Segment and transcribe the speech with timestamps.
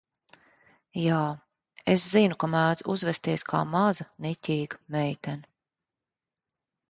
[0.99, 1.17] Jā,
[1.93, 5.45] es zinu, ka mēdzu uzvesties kā maza, niķīga meitene.